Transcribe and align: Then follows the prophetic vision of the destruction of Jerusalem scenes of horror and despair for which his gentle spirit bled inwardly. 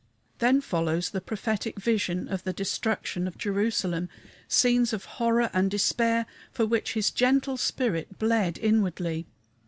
Then 0.39 0.61
follows 0.61 1.11
the 1.11 1.21
prophetic 1.21 1.79
vision 1.79 2.27
of 2.27 2.43
the 2.43 2.53
destruction 2.53 3.27
of 3.27 3.37
Jerusalem 3.37 4.09
scenes 4.47 4.93
of 4.93 5.05
horror 5.05 5.51
and 5.53 5.69
despair 5.69 6.25
for 6.51 6.65
which 6.65 6.93
his 6.95 7.11
gentle 7.11 7.55
spirit 7.55 8.17
bled 8.17 8.57
inwardly. 8.57 9.27